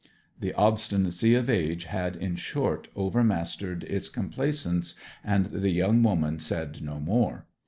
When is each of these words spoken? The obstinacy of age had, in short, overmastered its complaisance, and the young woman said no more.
The 0.39 0.51
obstinacy 0.55 1.35
of 1.35 1.47
age 1.47 1.83
had, 1.83 2.15
in 2.15 2.35
short, 2.35 2.87
overmastered 2.95 3.83
its 3.83 4.09
complaisance, 4.09 4.95
and 5.23 5.45
the 5.51 5.69
young 5.69 6.01
woman 6.01 6.39
said 6.39 6.81
no 6.81 6.99
more. 6.99 7.45